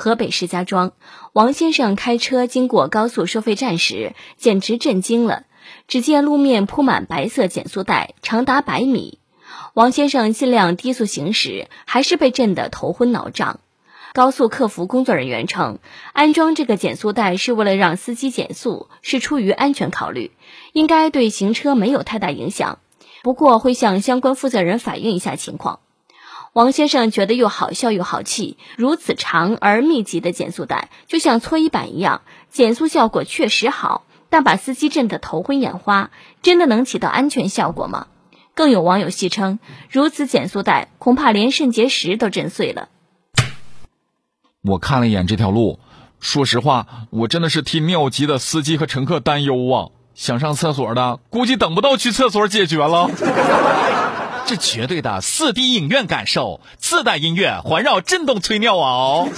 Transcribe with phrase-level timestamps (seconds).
[0.00, 0.92] 河北石家庄，
[1.32, 5.42] 王先生开车经过高速收费站时，简直震惊了。
[5.88, 9.18] 只见路面铺满白色减速带，长达百米。
[9.74, 13.58] 王先生尽量低速行驶，还是被震得头昏脑胀。
[14.12, 15.80] 高速客服工作人员称，
[16.12, 20.30] 安装这个减速带是为了让司机减速，是出于安全考虑，
[20.72, 22.78] 应该对行车没有太大影响。
[23.24, 25.80] 不过会向相关负责人反映一下情况。
[26.58, 36.10] 王先生觉得又好笑又好气，如此长而密集的减速带，就像搓衣板一样，减速效果确实好，但把司机震得头昏眼花，
[36.42, 38.08] 真的能起到安全效果吗？
[38.56, 42.88] 更有网友戏称，如此减速带，恐怕连肾结石都震碎了。
[44.64, 45.78] 我看了一眼这条路，
[46.18, 49.90] 说实话，我真的是替尿急的司机和乘客担忧啊！
[50.16, 53.08] 想上厕所的，估计等不到去厕所解决了。
[54.48, 58.88] 这绝对的四 D 影院感受，自带音乐环绕震动催尿啊！
[58.88, 59.28] 哦，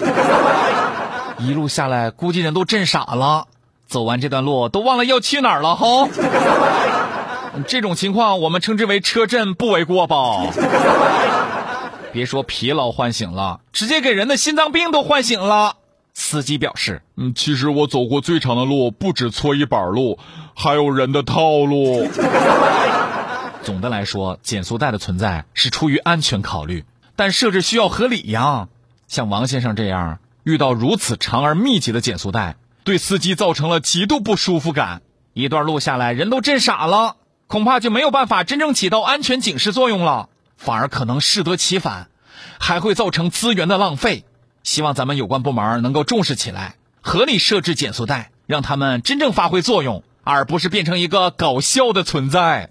[1.41, 3.49] 一路下来，估计人都震傻了。
[3.89, 6.09] 走完这段路，都忘了要去哪儿了哈。
[7.67, 10.45] 这种情况，我们称之为车震，不为过吧？
[12.13, 15.75] 别说疲劳唤醒了，直接给人的心脏病都唤醒了。
[16.15, 20.21] 司机表示：“嗯，其实我走过最长的路，不止搓衣板路，
[20.55, 22.09] 还有人的套路。”
[23.63, 28.69] 总的来说，减速带的存在是出于安全考虑，但设置需要合理呀。
[29.07, 35.03] 像王先生这样遇到如此长而密集的减速带，对司机造成了极度不舒服感，
[35.35, 42.09] 一段路下来人都震傻了，恐怕就没有办法真正起到安全警示作用了，反而可能适得其反，
[42.59, 44.25] 还会造成资源的浪费。
[44.63, 52.71] 希望咱们有关部门能够重视起来，合理设置减速带，让他们真正发挥作用，而不是变成一个搞笑的存在。